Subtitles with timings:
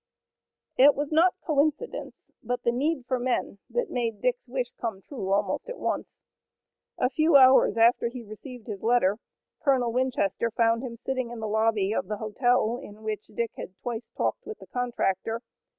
[0.77, 5.31] It was not coincidence, but the need for men that made Dick's wish come true
[5.31, 6.21] almost at once.
[6.97, 9.19] A few hours after he received his letter
[9.63, 13.75] Colonel Winchester found him sitting in the lobby of the hotel in which Dick had
[13.83, 15.43] twice talked with the contractor.